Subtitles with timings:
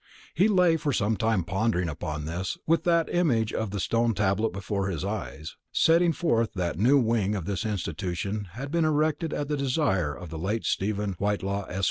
[0.33, 4.51] He lay for some time pondering upon this, with that image of the stone tablet
[4.51, 9.31] before his eyes, setting forth that the new wing of this institution had been erected
[9.31, 11.79] at the desire of the late Stephen Whitelaw, Esq.